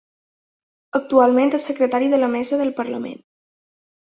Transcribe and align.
Actualment 0.99 1.53
és 1.57 1.67
secretari 1.71 2.09
de 2.15 2.21
la 2.23 2.31
mesa 2.37 2.61
del 2.63 2.73
parlament. 2.81 3.23